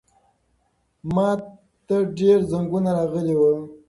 [1.13, 3.53] ماته ډېر زنګونه راغلي وو.